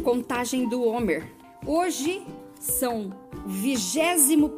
Contagem 0.00 0.66
do 0.66 0.82
Homer. 0.82 1.30
Hoje 1.66 2.22
são 2.58 3.10
21 3.46 4.48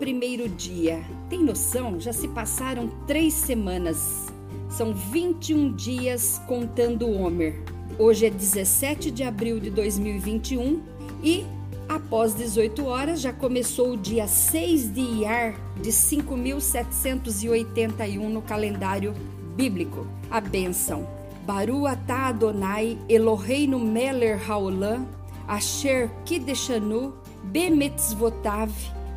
dia. 0.57 1.03
Tem 1.29 1.43
noção? 1.43 1.98
Já 1.98 2.12
se 2.12 2.29
passaram 2.29 2.87
três 3.09 3.34
semanas. 3.34 4.29
São 4.70 4.95
21 4.95 5.75
dias 5.75 6.41
contando 6.46 7.07
o 7.07 7.20
Homer. 7.20 7.61
Hoje 7.98 8.27
é 8.27 8.30
17 8.30 9.11
de 9.11 9.25
abril 9.25 9.59
de 9.59 9.68
2021 9.70 10.80
e 11.25 11.45
após 11.88 12.34
18 12.34 12.86
horas 12.86 13.20
já 13.20 13.32
começou 13.32 13.95
o 13.95 13.96
dia 13.96 14.29
6 14.29 14.95
de 14.95 15.00
Iar 15.00 15.56
de 15.82 15.90
5781 15.90 18.29
no 18.29 18.43
calendário 18.43 19.12
bíblico. 19.56 20.06
A 20.30 20.40
bênção. 20.40 21.04
Baru 21.45 21.84
atah 21.84 22.29
Adonai 22.29 22.96
Eloheinu 23.09 23.81
Meller 23.81 24.40
Haolam 24.49 25.21
Asher 25.49 26.11
Kideshanu 26.25 27.14
Bemitzvotav 27.45 28.71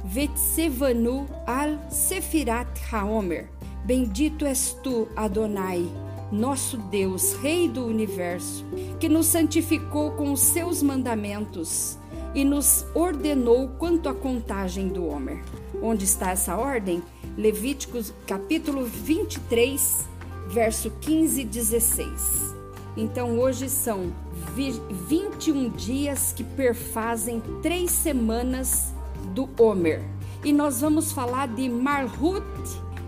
Vetsevanu 0.05 1.25
Al 1.47 1.79
Sefirat 1.89 2.67
Haomer. 2.91 3.49
Bendito 3.85 4.45
és 4.45 4.75
tu, 4.83 5.07
Adonai, 5.15 5.87
nosso 6.31 6.77
Deus, 6.77 7.33
Rei 7.35 7.67
do 7.67 7.85
universo, 7.85 8.65
que 8.99 9.07
nos 9.07 9.27
santificou 9.27 10.11
com 10.11 10.31
os 10.31 10.39
seus 10.39 10.81
mandamentos 10.81 11.97
e 12.33 12.43
nos 12.43 12.85
ordenou 12.93 13.69
quanto 13.77 14.09
à 14.09 14.13
contagem 14.13 14.87
do 14.89 15.07
Homer. 15.07 15.43
Onde 15.81 16.03
está 16.05 16.31
essa 16.31 16.55
ordem? 16.55 17.03
Levíticos 17.37 18.13
capítulo 18.25 18.85
23, 18.85 20.07
verso 20.47 20.89
15 21.01 21.41
e 21.41 21.45
16. 21.45 22.64
Então 22.97 23.37
hoje 23.37 23.69
são 23.69 24.13
21 24.55 25.69
dias 25.69 26.33
que 26.33 26.43
perfazem 26.43 27.41
três 27.61 27.91
semanas 27.91 28.93
do 29.33 29.49
Homer. 29.59 30.01
E 30.43 30.53
nós 30.53 30.81
vamos 30.81 31.11
falar 31.11 31.47
de 31.47 31.67
Malhut 31.67 32.45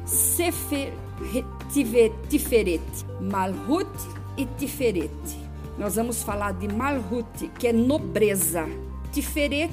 Sefer 0.05 0.93
Tiferet. 2.29 2.81
Malhut 3.21 3.89
e 4.35 4.45
Tiferet. 4.45 5.11
Nós 5.77 5.95
vamos 5.95 6.23
falar 6.23 6.53
de 6.53 6.67
Malhut, 6.67 7.47
que 7.59 7.67
é 7.67 7.73
nobreza. 7.73 8.67
Tiferet, 9.11 9.71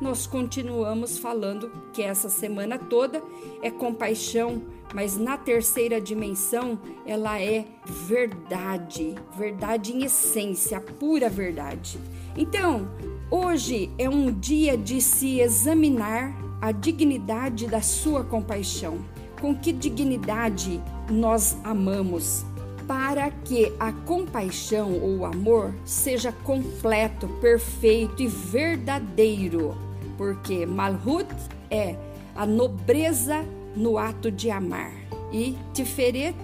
nós 0.00 0.26
continuamos 0.26 1.18
falando 1.18 1.70
que 1.92 2.02
essa 2.02 2.28
semana 2.28 2.78
toda 2.78 3.22
é 3.62 3.70
compaixão, 3.70 4.62
mas 4.94 5.16
na 5.16 5.36
terceira 5.36 6.00
dimensão 6.00 6.78
ela 7.04 7.40
é 7.40 7.64
verdade, 7.84 9.14
verdade 9.36 9.92
em 9.92 10.04
essência, 10.04 10.80
pura 10.80 11.28
verdade. 11.28 11.98
Então, 12.36 12.88
hoje 13.30 13.90
é 13.98 14.08
um 14.08 14.32
dia 14.32 14.76
de 14.76 15.00
se 15.00 15.40
examinar 15.40 16.32
a 16.60 16.70
dignidade 16.70 17.66
da 17.66 17.80
sua 17.80 18.22
compaixão. 18.22 18.98
Com 19.40 19.54
que 19.54 19.72
dignidade 19.72 20.80
nós 21.10 21.56
amamos? 21.64 22.44
Para 22.86 23.30
que 23.30 23.72
a 23.78 23.92
compaixão 23.92 24.94
ou 24.94 25.18
o 25.18 25.26
amor 25.26 25.74
seja 25.84 26.32
completo, 26.32 27.28
perfeito 27.40 28.22
e 28.22 28.26
verdadeiro. 28.26 29.87
Porque 30.18 30.66
Malhut 30.66 31.32
é 31.70 31.96
a 32.36 32.44
nobreza 32.44 33.42
no 33.74 33.96
ato 33.96 34.30
de 34.30 34.50
amar. 34.50 34.92
E 35.32 35.56
Tiferet 35.72 36.36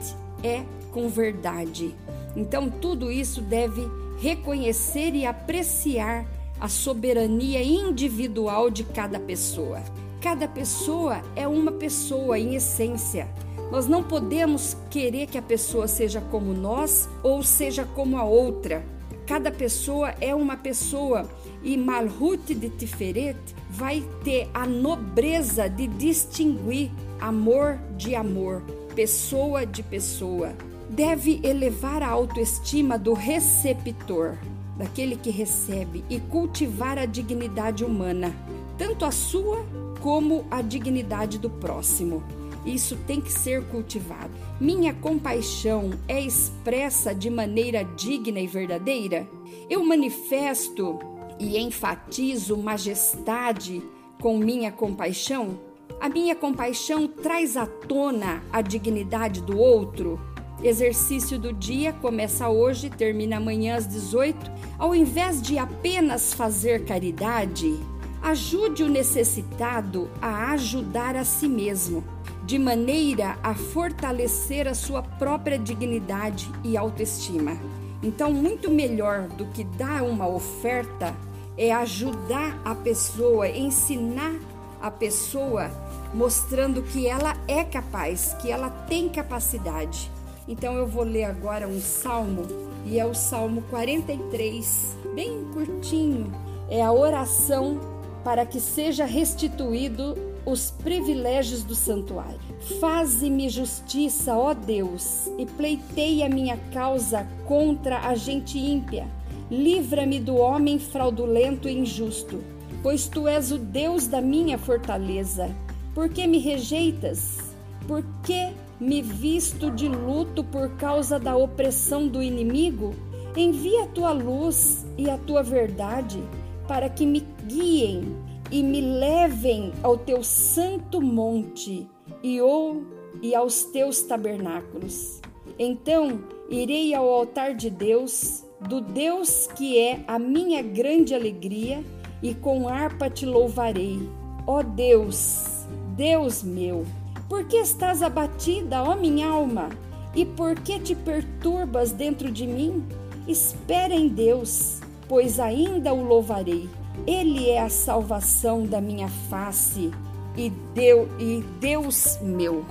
é 0.42 0.62
com 0.90 1.08
verdade. 1.08 1.94
Então, 2.34 2.70
tudo 2.70 3.10
isso 3.10 3.42
deve 3.42 3.82
reconhecer 4.18 5.14
e 5.14 5.26
apreciar 5.26 6.24
a 6.60 6.68
soberania 6.68 7.62
individual 7.62 8.70
de 8.70 8.84
cada 8.84 9.18
pessoa. 9.18 9.82
Cada 10.20 10.48
pessoa 10.48 11.20
é 11.36 11.46
uma 11.46 11.72
pessoa 11.72 12.38
em 12.38 12.54
essência. 12.54 13.28
Nós 13.70 13.86
não 13.86 14.02
podemos 14.02 14.76
querer 14.88 15.26
que 15.26 15.36
a 15.36 15.42
pessoa 15.42 15.88
seja 15.88 16.20
como 16.20 16.54
nós 16.54 17.08
ou 17.22 17.42
seja 17.42 17.84
como 17.84 18.16
a 18.16 18.24
outra. 18.24 18.84
Cada 19.26 19.50
pessoa 19.50 20.14
é 20.20 20.34
uma 20.34 20.56
pessoa 20.56 21.26
e 21.62 21.78
Malhut 21.78 22.54
de 22.54 22.68
Tiferet 22.68 23.38
vai 23.70 24.04
ter 24.22 24.48
a 24.52 24.66
nobreza 24.66 25.66
de 25.66 25.86
distinguir 25.86 26.90
amor 27.18 27.78
de 27.96 28.14
amor, 28.14 28.62
pessoa 28.94 29.64
de 29.64 29.82
pessoa. 29.82 30.52
Deve 30.90 31.40
elevar 31.42 32.02
a 32.02 32.08
autoestima 32.08 32.98
do 32.98 33.14
receptor, 33.14 34.36
daquele 34.76 35.16
que 35.16 35.30
recebe, 35.30 36.04
e 36.10 36.20
cultivar 36.20 36.98
a 36.98 37.06
dignidade 37.06 37.82
humana, 37.82 38.34
tanto 38.76 39.06
a 39.06 39.10
sua 39.10 39.64
como 40.02 40.44
a 40.50 40.60
dignidade 40.60 41.38
do 41.38 41.48
próximo. 41.48 42.22
Isso 42.64 42.96
tem 43.06 43.20
que 43.20 43.32
ser 43.32 43.64
cultivado. 43.66 44.32
Minha 44.60 44.94
compaixão 44.94 45.90
é 46.08 46.20
expressa 46.20 47.14
de 47.14 47.28
maneira 47.28 47.84
digna 47.84 48.40
e 48.40 48.46
verdadeira? 48.46 49.28
Eu 49.68 49.84
manifesto 49.84 50.98
e 51.38 51.58
enfatizo 51.58 52.56
majestade 52.56 53.82
com 54.20 54.38
minha 54.38 54.72
compaixão? 54.72 55.58
A 56.00 56.08
minha 56.08 56.34
compaixão 56.34 57.06
traz 57.06 57.56
à 57.56 57.66
tona 57.66 58.42
a 58.52 58.62
dignidade 58.62 59.42
do 59.42 59.58
outro. 59.58 60.18
Exercício 60.62 61.38
do 61.38 61.52
dia 61.52 61.92
começa 61.92 62.48
hoje, 62.48 62.88
termina 62.88 63.36
amanhã 63.36 63.76
às 63.76 63.86
18. 63.86 64.50
Ao 64.78 64.94
invés 64.94 65.42
de 65.42 65.58
apenas 65.58 66.32
fazer 66.32 66.84
caridade, 66.84 67.78
ajude 68.22 68.82
o 68.82 68.88
necessitado 68.88 70.10
a 70.22 70.52
ajudar 70.52 71.16
a 71.16 71.24
si 71.24 71.46
mesmo, 71.46 72.02
de 72.44 72.58
maneira 72.58 73.38
a 73.42 73.54
fortalecer 73.54 74.68
a 74.68 74.74
sua 74.74 75.02
própria 75.02 75.58
dignidade 75.58 76.50
e 76.62 76.76
autoestima. 76.76 77.56
Então, 78.02 78.32
muito 78.32 78.70
melhor 78.70 79.28
do 79.28 79.46
que 79.46 79.64
dar 79.64 80.02
uma 80.02 80.26
oferta 80.26 81.14
é 81.56 81.72
ajudar 81.72 82.60
a 82.64 82.74
pessoa, 82.74 83.48
ensinar 83.48 84.34
a 84.80 84.90
pessoa 84.90 85.70
mostrando 86.12 86.82
que 86.82 87.06
ela 87.06 87.34
é 87.48 87.64
capaz, 87.64 88.34
que 88.40 88.50
ela 88.50 88.68
tem 88.68 89.08
capacidade. 89.08 90.10
Então 90.46 90.74
eu 90.74 90.86
vou 90.86 91.04
ler 91.04 91.24
agora 91.24 91.66
um 91.66 91.80
salmo 91.80 92.42
e 92.84 92.98
é 92.98 93.06
o 93.06 93.14
Salmo 93.14 93.62
43, 93.70 94.96
bem 95.14 95.44
curtinho. 95.54 96.30
É 96.68 96.82
a 96.82 96.92
oração 96.92 97.80
para 98.22 98.44
que 98.44 98.60
seja 98.60 99.06
restituído 99.06 100.33
os 100.46 100.70
privilégios 100.70 101.62
do 101.62 101.74
santuário. 101.74 102.38
Faze-me 102.80 103.48
justiça, 103.48 104.36
ó 104.36 104.54
Deus, 104.54 105.30
e 105.38 105.46
pleiteia 105.46 106.28
minha 106.28 106.56
causa 106.72 107.26
contra 107.46 108.00
a 108.00 108.14
gente 108.14 108.58
ímpia. 108.58 109.06
Livra-me 109.50 110.18
do 110.18 110.36
homem 110.36 110.78
fraudulento 110.78 111.68
e 111.68 111.78
injusto, 111.78 112.42
pois 112.82 113.06
tu 113.06 113.28
és 113.28 113.52
o 113.52 113.58
Deus 113.58 114.06
da 114.06 114.20
minha 114.20 114.58
fortaleza. 114.58 115.54
Por 115.94 116.08
que 116.08 116.26
me 116.26 116.38
rejeitas? 116.38 117.38
Por 117.86 118.04
que 118.22 118.52
me 118.80 119.02
visto 119.02 119.70
de 119.70 119.88
luto 119.88 120.42
por 120.42 120.70
causa 120.76 121.18
da 121.18 121.36
opressão 121.36 122.08
do 122.08 122.22
inimigo? 122.22 122.94
Envia 123.36 123.84
a 123.84 123.88
tua 123.88 124.12
luz 124.12 124.86
e 124.96 125.10
a 125.10 125.18
tua 125.18 125.42
verdade 125.42 126.22
para 126.66 126.88
que 126.88 127.04
me 127.04 127.26
guiem 127.46 128.16
e 128.54 128.62
me 128.62 128.80
levem 128.80 129.72
ao 129.82 129.98
teu 129.98 130.22
santo 130.22 131.02
monte 131.02 131.88
e 132.22 132.40
ou 132.40 132.84
e 133.20 133.34
aos 133.34 133.64
teus 133.64 134.02
tabernáculos. 134.02 135.20
Então 135.58 136.20
irei 136.48 136.94
ao 136.94 137.08
altar 137.08 137.52
de 137.56 137.68
Deus, 137.68 138.44
do 138.60 138.80
Deus 138.80 139.48
que 139.56 139.76
é 139.76 140.04
a 140.06 140.20
minha 140.20 140.62
grande 140.62 141.16
alegria, 141.16 141.82
e 142.22 142.32
com 142.32 142.68
harpa 142.68 143.10
te 143.10 143.26
louvarei. 143.26 144.08
Ó 144.46 144.62
Deus, 144.62 145.66
Deus 145.96 146.44
meu, 146.44 146.86
por 147.28 147.48
que 147.48 147.56
estás 147.56 148.04
abatida, 148.04 148.84
ó 148.84 148.94
minha 148.94 149.26
alma? 149.26 149.68
E 150.14 150.24
por 150.24 150.54
que 150.54 150.78
te 150.78 150.94
perturbas 150.94 151.90
dentro 151.90 152.30
de 152.30 152.46
mim? 152.46 152.84
Espera 153.26 153.92
em 153.92 154.06
Deus, 154.06 154.78
pois 155.08 155.40
ainda 155.40 155.92
o 155.92 156.04
louvarei. 156.04 156.68
Ele 157.06 157.50
é 157.50 157.60
a 157.60 157.68
salvação 157.68 158.64
da 158.64 158.80
minha 158.80 159.08
face 159.08 159.90
e, 160.36 160.50
Deus, 160.74 161.08
e 161.18 161.44
Deus 161.60 162.18
meu. 162.22 162.64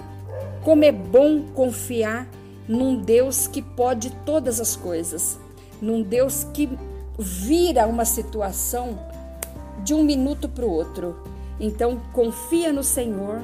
Como 0.63 0.83
é 0.83 0.91
bom 0.91 1.41
confiar 1.53 2.27
num 2.67 2.95
Deus 2.95 3.47
que 3.47 3.61
pode 3.61 4.09
todas 4.25 4.59
as 4.59 4.75
coisas, 4.75 5.37
num 5.81 6.01
Deus 6.01 6.45
que 6.53 6.69
vira 7.19 7.85
uma 7.85 8.05
situação 8.05 8.97
de 9.83 9.93
um 9.93 10.03
minuto 10.03 10.47
para 10.47 10.65
o 10.65 10.71
outro. 10.71 11.15
Então, 11.59 12.01
confia 12.11 12.71
no 12.71 12.83
Senhor, 12.83 13.41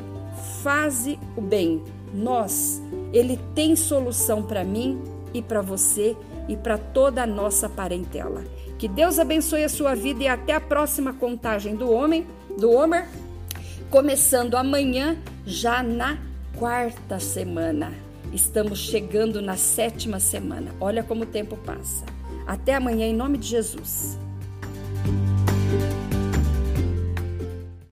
faze 0.64 1.20
o 1.36 1.42
bem. 1.42 1.84
Nós, 2.14 2.82
Ele 3.14 3.40
tem 3.54 3.76
solução 3.76 4.42
para 4.42 4.64
mim 4.64 5.00
e 5.34 5.42
para 5.42 5.62
você 5.62 6.16
e 6.50 6.58
para 6.58 6.78
toda 6.78 7.24
a 7.24 7.28
nossa 7.28 7.70
parentela. 7.70 8.44
Que 8.78 8.88
Deus 8.88 9.20
abençoe 9.20 9.64
a 9.64 9.70
sua 9.70 9.96
vida 9.96 10.24
e 10.24 10.28
até 10.28 10.54
a 10.54 10.60
próxima 10.60 11.14
contagem 11.14 11.76
do 11.76 11.92
homem, 11.92 12.28
do 12.58 12.72
Homer, 12.72 13.08
começando 13.90 14.56
amanhã, 14.56 15.18
já 15.46 15.84
na 15.84 16.18
quarta 16.58 17.20
semana. 17.20 17.94
Estamos 18.34 18.80
chegando 18.80 19.42
na 19.42 19.56
sétima 19.56 20.20
semana. 20.20 20.72
Olha 20.82 21.04
como 21.04 21.24
o 21.24 21.28
tempo 21.28 21.56
passa. 21.58 22.06
Até 22.48 22.76
amanhã, 22.76 23.06
em 23.06 23.16
nome 23.16 23.38
de 23.38 23.48
Jesus. 23.48 24.18